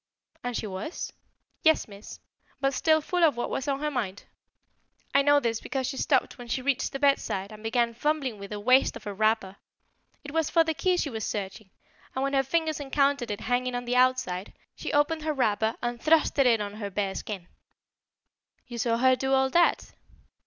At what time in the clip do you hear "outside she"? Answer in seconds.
13.95-14.91